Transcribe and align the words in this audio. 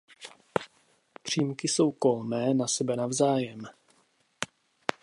Přímky 1.21 1.67
jsou 1.67 1.91
kolmé 1.91 2.53
na 2.53 2.67
sebe 2.67 2.95
navzájem. 2.95 3.61